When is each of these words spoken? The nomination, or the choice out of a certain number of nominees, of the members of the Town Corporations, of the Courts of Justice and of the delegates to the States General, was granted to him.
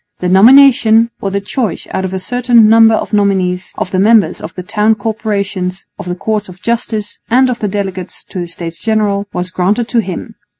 The 0.17 0.29
nomination, 0.29 1.11
or 1.21 1.29
the 1.29 1.39
choice 1.39 1.85
out 1.91 2.05
of 2.05 2.11
a 2.11 2.17
certain 2.19 2.67
number 2.67 2.95
of 2.95 3.13
nominees, 3.13 3.71
of 3.77 3.91
the 3.91 3.99
members 3.99 4.41
of 4.41 4.55
the 4.55 4.63
Town 4.63 4.95
Corporations, 4.95 5.85
of 5.99 6.07
the 6.09 6.15
Courts 6.15 6.49
of 6.49 6.59
Justice 6.59 7.19
and 7.29 7.51
of 7.51 7.59
the 7.59 7.67
delegates 7.67 8.23
to 8.25 8.39
the 8.39 8.47
States 8.47 8.79
General, 8.79 9.27
was 9.31 9.51
granted 9.51 9.87
to 9.89 9.99
him. 9.99 10.37